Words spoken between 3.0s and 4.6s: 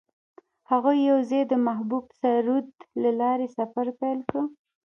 له لارې سفر پیل کړ.